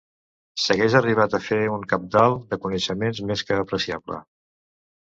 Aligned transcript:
...s'hagués 0.63 0.95
arribat 0.99 1.35
a 1.39 1.41
fer 1.49 1.59
un 1.75 1.85
cabdal 1.93 2.39
de 2.55 2.61
coneixements 2.65 3.25
més 3.33 3.47
que 3.51 3.61
apreciable. 3.67 4.25